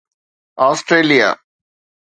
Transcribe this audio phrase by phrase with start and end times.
[0.69, 1.29] Australia